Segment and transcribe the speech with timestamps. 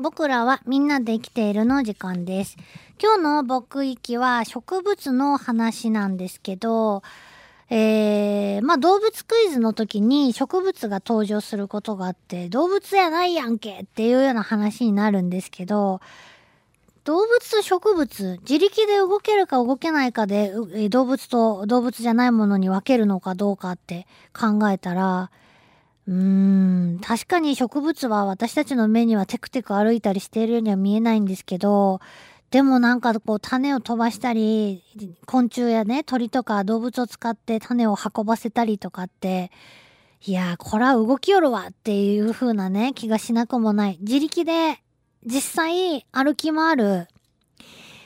[0.00, 2.56] 僕らはみんなで生きているの時間です。
[3.02, 7.02] 今日の僕域は植物の話なんですけど、
[7.68, 16.00] えー、まあ動物クイズの時に植物が登場することがあって、動物やないやんけっていうような話になるんですけど、
[17.02, 20.52] 動物と植物、自力で動けるか動けないかで、
[20.90, 25.32] 動物と動物じゃないものに分けるのかどうかって考えたら、
[26.08, 32.00] うーん、確かに植物は私たちの目にはテクテク歩いたりしているようには見えないんですけど、
[32.50, 34.82] でもなんかこう種を飛ばしたり、
[35.26, 39.50] 昆虫やね、鳥とか動物を使って種を運ばせたりとかって、
[40.24, 43.98] いや、これは動きよるわっていう風なね、気がしなくもない。
[44.00, 44.80] 自力で
[45.26, 47.08] 実際歩き回る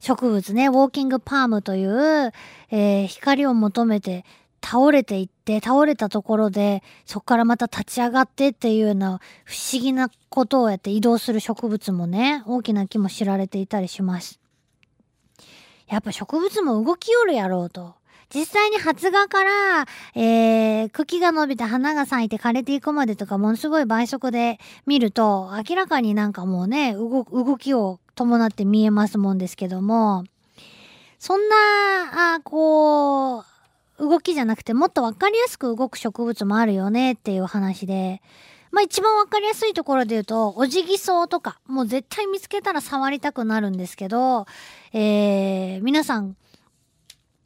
[0.00, 2.32] 植物ね、ウォーキングパームという、
[2.70, 4.24] えー光を求めて
[4.64, 14.40] 倒れていって、倒れたところで、そこからまた立ち上がってっていうような不思議なことをやって移動する植物もね、大きな木も知られていたりします。
[15.86, 17.94] やっぱ植物も動きよるやろうと。
[18.34, 30.24] 実際に発芽から、えー、茎が伸びて花が咲いて枯れていくまでとかものすごい倍速で見ると、明らかになんかもうね、動動きを伴って見えますもんですけども、
[31.18, 33.53] そんな、あこう、
[33.98, 38.22] 動きじゃなくてもっとわかりやすく動く植物もあるよねっていう話で、
[38.72, 44.46] まあ一番わかりやすいところで言うと、オジギソウとか、もう絶対見つけたら触りたくなるんですけど、
[44.92, 46.36] えー、皆さん、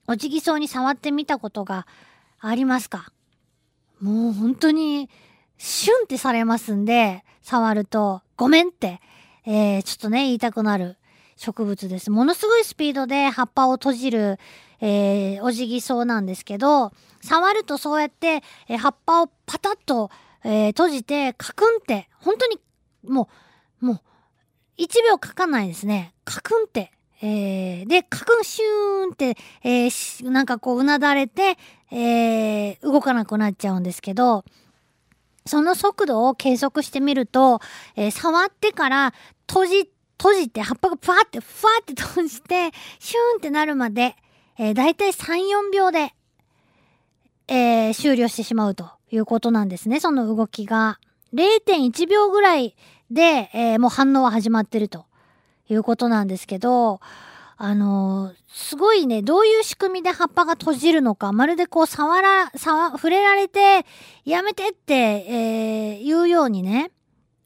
[0.07, 1.87] オジギソウに触ってみたことが
[2.41, 3.13] ありますか？
[4.01, 5.11] もう本当に、
[5.59, 9.01] シュンってされますんで、触ると、ごめんって、
[9.45, 10.97] えー、ちょっとね、言いたくなる。
[11.39, 12.11] 植物です。
[12.11, 14.39] ものすごいスピードで葉っぱを閉じる、
[14.81, 20.11] えー、オジギソウなんですけど、触るとそうやって、えー葉っぱをパタッと、
[20.45, 22.59] えー閉じて、カクンって、本当に、
[23.07, 23.29] も
[23.81, 24.01] う、もう、
[24.83, 26.13] 1秒かかんないですね。
[26.25, 26.91] カクンって。
[27.23, 31.57] えーで、カクンシューンって、えーなんかこう、うなだれて、
[31.93, 34.45] えー動かなくなっちゃうんですけど、
[35.47, 37.61] その速度を計測してみると、
[37.95, 39.15] えー触ってから
[39.49, 44.17] 閉じ、閉じて、葉っぱがパーって、ファーって閉じて、シューンってなるまで、
[44.59, 46.13] えー、だいたい3、4秒で、
[47.47, 50.01] えー終了してしまうということなんですね。
[50.01, 50.99] その動きが。
[51.35, 52.75] 0.1秒ぐらい
[53.11, 55.07] で、えーもう反応は始まってると
[55.69, 57.01] いうことなんですけど、
[57.57, 63.87] あのーすごいね、どういう仕組みで葉っぱが閉じるのか、まるでこう触ら、触、触れられて、
[64.25, 66.91] やめてって、えー言うようにね、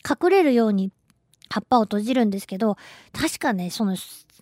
[0.09, 0.91] 隠れるように
[1.53, 2.77] 葉っぱを閉じるんですけど、
[3.13, 3.97] 確かね、その、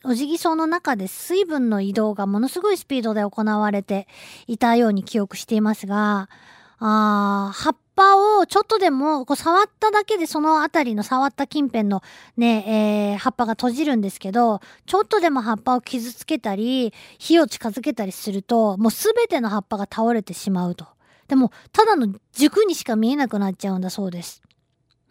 [0.05, 4.07] おじぎ草の中で水分の移動がものすごいスピードで行われて
[4.47, 6.31] いたように記憶していますが、
[6.79, 12.03] あ葉っぱをちょっとでもこう触っただけでそのあたりの触った近辺の
[12.39, 20.87] ね、えー葉っぱが閉じるんですけど、ちょっとでも葉っぱを傷つけたり、火を近づけたりすると、もうすべての葉っぱが倒れてしまうと。
[21.29, 24.41] でも、ただの軸にしか見えなくなっちゃうんだそうです。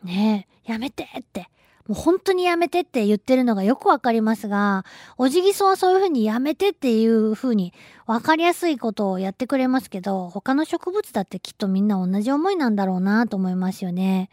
[0.03, 1.49] ねえ、やめてって。
[1.89, 4.85] もう本当にやめてって言ってるのがよくわかりますが、
[5.17, 7.73] おじぎそはそういうふうにやめてっていうふうに
[8.05, 14.29] わかりやすいことをやってくれますけど、他の植物だってきっとみんな同じ思いなんだろうなと思いますよね。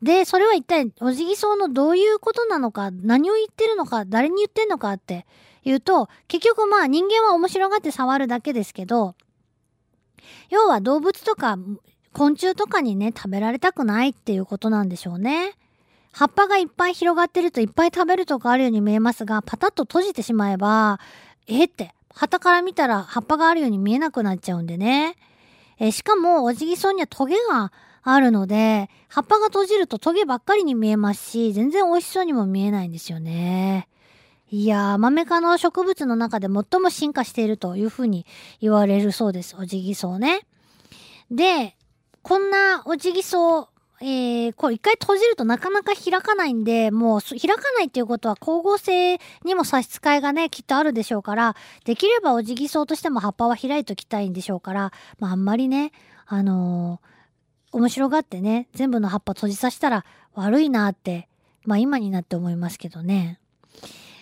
[0.00, 5.26] で、それは一体おじぎそうのどういうことなのか、何を言ってるのか、誰に言ってんのかって
[5.62, 9.14] 言うと、結局まあ人間は面白がって触るだけですけど、
[10.48, 11.58] 要は動物とか
[12.14, 15.52] 昆虫とかにね、食べられたくないっていうことなんでしょうね。
[16.14, 21.00] 葉っぱがいっぱい広がってるといっぱい食べるとかあるように見えますが、パタッと閉じてしまえば、
[21.48, 25.16] えって、旗から見たら葉っぱがあるように見えなくなっちゃうんでね。
[25.80, 27.72] えしかも、おじぎそうにはトゲが
[28.04, 33.88] あるので、葉っぱが閉じるとトゲばっかりに見えますし、全然美味しそうにも見えないんですよね。
[34.52, 38.24] いやー、マメ科の植物の中で最も進化しているというふうに
[38.60, 39.56] 言われるそうです。
[39.58, 40.46] おじぎそうね。
[41.28, 41.76] で、
[42.22, 43.68] こんなおじぎそう、
[44.00, 55.92] えー、こう一回閉じるとなかなか開かないんで、もう開かないっていうことは光合成にも差し支えがね、きっとあるでしょうから、できればおじぎそうとしても葉っぱは開いときたいんでしょうから、まああんまりね、
[56.26, 57.14] あのー
[57.76, 60.04] 面白がってね、全部の葉っぱ閉じさせたら
[60.34, 61.28] 悪いなって、
[61.64, 63.40] まあ今になって思いますけどね。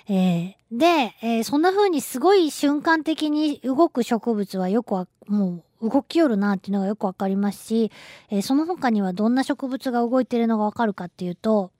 [0.09, 7.91] えーで、えーそんな風にすごい瞬間的に動く植物はよくわ、もう動きよるなっていうのがよくわかりますし、
[8.31, 11.71] えーその他にはどんな植物が動いてるのがわかるかっていうと、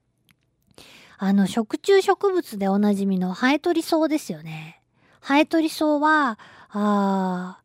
[1.17, 4.81] あの、食虫植物でおなじみのハエトリソウですよね。
[5.21, 6.37] ハエトリソウは、
[6.69, 7.59] あ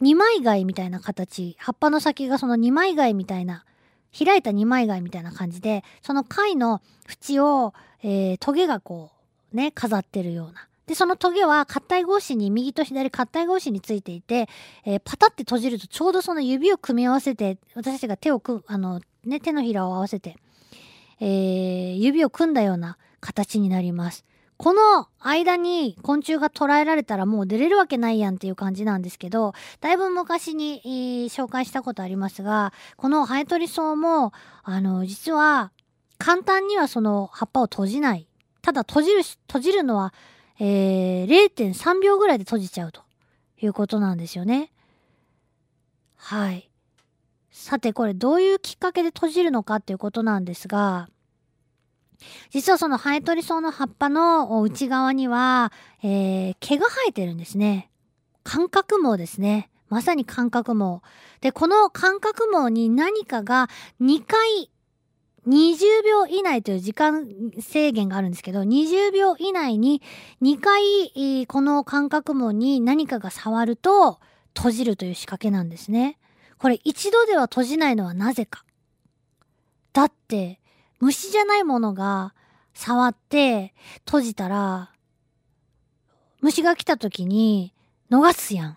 [0.00, 3.64] 二枚貝みたいな形、葉っぱの先がその二枚貝みたいな
[4.16, 9.10] 開いた二枚貝みたいな感じで、その貝の縁を、えー、トゲがこ
[9.52, 10.68] う、ね、飾ってるような。
[10.86, 14.48] で、そのトゲは、合体格子に、右と左合体格子についていて、
[14.84, 20.36] えー、パタって閉じると、ちょうどその指を組み合わせて、私たちが手をく、あの、ね、手のひらを合わせて、
[21.20, 24.24] えー、指を組んだような形になります。
[24.56, 34.32] この間に昆虫が捉えられたらもう出れるわけないやんっていう感じなんですけど、だいぶ昔に、えー、紹介したことありますが、このハエトリソウも、
[34.62, 35.72] あの、実は
[36.18, 38.28] 簡単にはその葉っぱを閉じない。
[38.62, 40.14] ただ閉じる、閉じるのは、
[40.60, 43.02] えー、0.3秒ぐらいで閉じちゃうと
[43.60, 44.70] いうことなんですよね。
[46.16, 46.70] はい。
[47.50, 51.08] さて、これどういうきっかけで閉じるのかっていうことなんですが、
[52.50, 55.72] 実はそのハエトリソウの葉っぱの内側には、
[56.02, 57.90] えー、毛が生えてるんですね。
[58.42, 59.70] 感覚毛ですね。
[59.88, 61.02] まさに感覚毛。
[61.40, 63.68] で、この感覚毛に何かが
[64.00, 64.70] 2回
[65.46, 67.26] 20秒以内という時間
[67.60, 70.02] 制限があるんですけど、20秒以内に
[70.42, 74.20] 2回この感覚毛に何かが触ると
[74.56, 76.18] 閉じるという仕掛けなんですね。
[76.58, 78.64] これ一度では閉じないのはなぜか。
[79.92, 80.60] だって、
[80.98, 82.34] 虫じゃないものが
[82.72, 83.74] 触って
[84.06, 84.90] 閉じたら、
[86.40, 87.74] 虫が来た時に
[88.10, 88.70] 逃すやん。
[88.70, 88.76] っ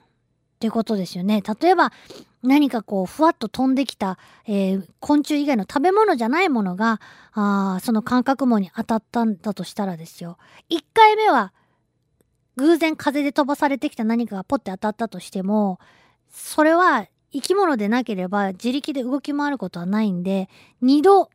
[0.60, 1.44] てことですよね。
[1.62, 1.92] 例えば、
[2.48, 7.00] 何かこう、ふわっと飛んできた、えー、昆虫以外の食べ物じゃないものが、
[7.34, 10.38] あその感覚網に当たったんだとしたらですよ。
[10.70, 11.54] 1回目は、
[12.56, 15.80] 偶然風で飛ばされてきた何かがポッて当たったとしても、
[16.32, 20.50] それは生き物でなければ自力で動き回ることはないんで、
[20.82, 21.30] 2度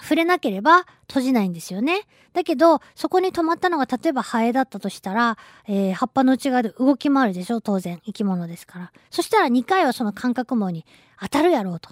[0.00, 2.02] 触れなければ閉じないんですよね。
[2.32, 5.38] だけど、そこに止まったのが例えばハエだったとしたら、
[5.68, 7.60] えー、葉っぱの内側で動き回るでしょ？
[7.60, 8.00] 当然。
[8.04, 8.92] 生き物ですから。
[9.10, 10.84] そしたら2回はその感覚網に
[11.20, 11.90] 当たるやろうと。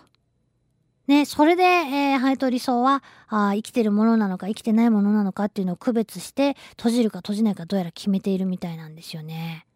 [1.07, 9.67] ね、それで、えー、ハエと理想はあ生きてるものなのか生きてないものなのかっていうのを区別して閉じるか閉じないかどうやら決めているみたいなんですよね。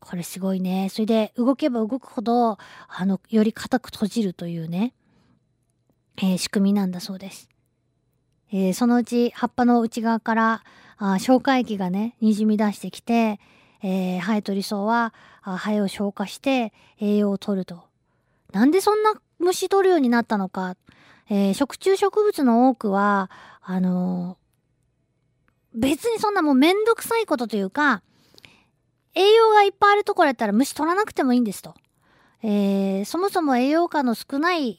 [0.00, 0.88] これすごいね。
[0.90, 2.58] それで動けば動くほど、
[2.88, 4.92] あの、より硬く閉じるというね、
[6.18, 7.48] えー、仕組みなんだそうです。
[8.56, 10.62] えー、そのうち葉っぱの内側から
[10.96, 13.40] あ消化液がね、滲み出してきて、
[13.82, 17.82] えー、ハエとリソウはハエを消化して栄養を取ると。
[18.52, 20.76] なんでそんな虫取るようになったのか。
[21.30, 23.30] えー、食虫植物の多くは、
[23.62, 28.02] あのー、別にそんなもうめんどくさいことというか、
[29.14, 31.74] 栄養がいっぱいあるところやったら虫取らなくてもいいんですと。
[32.46, 34.76] えー、そもそも栄養価の少ない、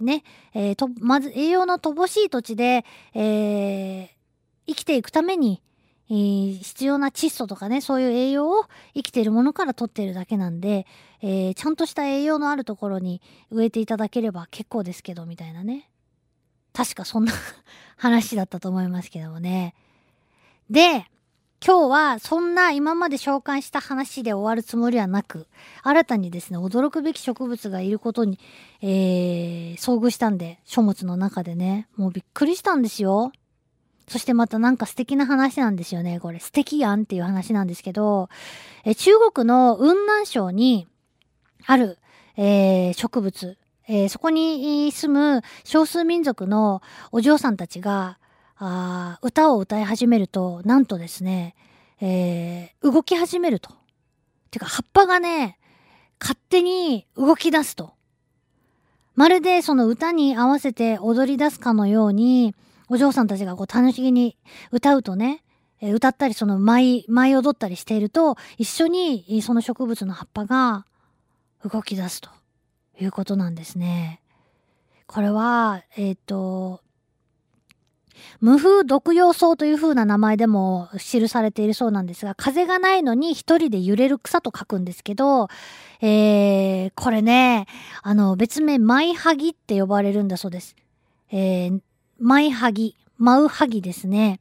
[0.00, 0.24] ね、
[0.54, 2.84] えー、と、まず栄養の乏しい土地で、
[3.14, 4.08] えー、
[4.66, 5.62] 生きていくために、
[6.10, 10.84] えー、必要な窒素とかね、そういう栄養を生きているものから取っているだけなんで、
[11.22, 13.22] えー、ちゃんとした栄養のあるところに
[13.52, 15.88] 植えていただければ結構ですけど、みたいなね。
[16.72, 17.32] 確かそんな
[17.96, 19.76] 話だったと思いますけどもね。
[20.68, 21.06] で、
[21.66, 25.46] 今日はそんな今まで紹介した話で終わるつもりはなく、
[25.82, 28.38] 新たにですね、驚くべき植物がいることに、
[28.82, 33.32] えー、遭遇したんで、書物の中でね、もうびっくりしたんですよ。
[34.06, 36.20] そしてまたなんか素敵な話なんですよね。
[36.20, 38.28] これ素敵やんっていう話なんですけど、
[38.84, 40.86] え中国の雲南省に
[41.64, 41.96] ある、
[42.36, 43.56] えー、植物、
[43.88, 48.18] えー、そこに住む少数民族のお嬢さんたちが、
[48.56, 51.54] あ歌を歌い始めると、なんとですね、
[52.00, 53.70] えー、動き始めると。
[54.50, 55.58] てか、葉っぱがね、
[56.20, 57.94] 勝手に動き出すと。
[59.14, 62.54] まるでその歌に合わせて踊り出すかのように、
[62.88, 64.36] お嬢さんたちがこう楽しげに
[64.70, 65.42] 歌うとね、
[65.80, 70.86] 歌ったりその舞、舞い踊ったりしていると、一緒にその植物の葉っぱが
[71.64, 72.30] 動き出すと
[73.00, 74.20] いうことなんですね。
[75.06, 76.80] これは、えっ、ー、と、
[78.40, 85.48] 無風毒葉草という風な名前でも記されているそうなんですが、風がないのに一人で揺れる草と書くんですけど、
[86.00, 87.66] えー、これね、
[88.02, 90.76] あの、別名、舞いはぎって呼ばれるんだそうです。
[91.30, 91.80] えー、
[92.18, 94.40] 舞いはぎ、舞うはぎですね。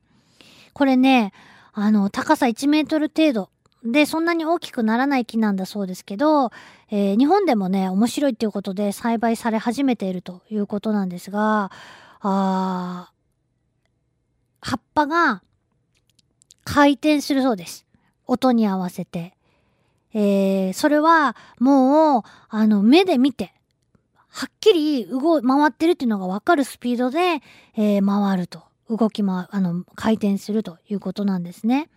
[0.74, 1.32] これね、
[1.74, 3.50] あの、高さ1メートル程度。
[3.84, 6.52] で、そんなに大きくならない木なんだそうですけど、
[6.90, 11.72] えー、日本でもね、面白いっていうことで栽培され始めているということなんですが、
[12.22, 13.10] あ
[14.64, 15.44] 葉っぱが
[16.64, 17.86] 回転するそうです。
[18.26, 19.36] 音に合わせて。
[20.14, 23.54] えー、それはもう、あの、目で見て、
[24.30, 27.42] はっきり動、回ってるっていうのがわかるスピードで、
[27.76, 28.64] えー、回ると。
[28.90, 31.90] 動き回、あの、回転するということなんですね。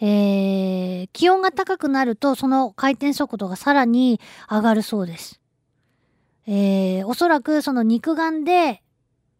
[0.00, 4.20] えー、気温が高くなると、その回転速度がさらに
[4.50, 5.40] 上がるそうです。
[6.46, 8.82] えー、おそらくその肉眼で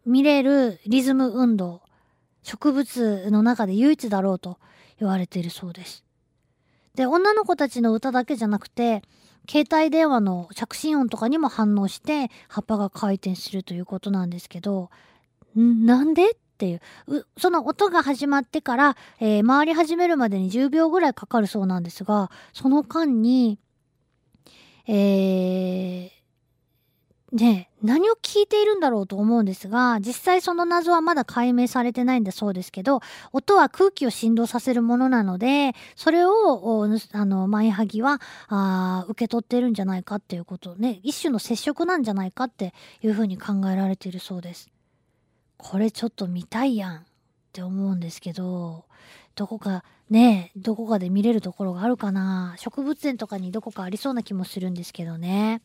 [0.06, 1.82] 見れるリズム運動、
[2.46, 4.58] 植物の中で唯一だろうと
[5.00, 6.04] 言われているそうです。
[6.94, 9.02] で、女の子たちの歌だけじゃなくて、
[9.50, 14.90] 携帯電話の着信音とかにも反応して葉っぱが回転するということなんですけど、
[15.56, 16.80] なんでっていう、
[17.36, 23.58] その音が始まってから、えー、回り始めるまでに10秒ぐらいかかるそうなんですが、その間に、
[24.86, 26.10] えー、
[27.32, 33.00] ね何を聞いているんだろうと思うんですが、実際その謎はまだ解明されてないんだそうですけど、
[33.32, 44.68] 音は空気を振動させるものなので、それを、あの、マイハギは、あ受け取ってるんじゃないかっていうことね、一種の接触なんじゃないかっていうふうに考えられているそうです。
[45.58, 47.02] これちょっと見たいやんっ
[47.52, 48.84] て思うんですけど、
[49.34, 52.54] どこかね、どこかで見れるところがあるかな？
[52.58, 55.60] 植物園とかにどこかありそうな気もするんですけどね。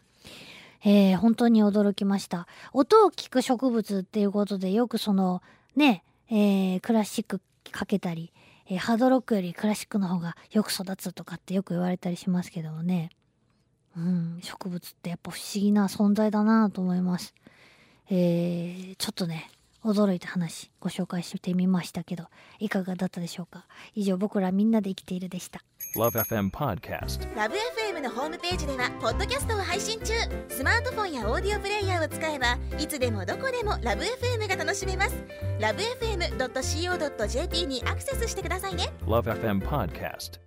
[0.83, 2.47] えー、本当に驚きました。
[2.73, 5.41] 音を聞く植物っていうことでよくその
[5.75, 8.31] ね、えー、クラシックかけたり、
[8.67, 13.09] えー、ハードロックよりクラシックの方がよく育つとかってよく言われたりしますけどもね。
[13.95, 17.33] うん、植物ってやっぱ不思議な存在だなと思います。
[18.09, 19.49] えー、ちょっとね、
[19.83, 22.25] 驚いた話ご紹介してみましたけど
[22.59, 23.65] いかがだったでしょうか？
[23.95, 25.61] 以上僕らみんなで生きているでした。
[25.95, 30.13] LoveFM Podcast LoveFM のホームページではポッドキャストを配信中。
[30.49, 35.15] スマートフォンやオーディオプレイヤーを使えばいつでもどこでも LoveFM が楽しめます。
[35.59, 38.93] LoveFM.co.jp にアクセスしてくださいね。
[39.05, 40.39] LoveFM Podcast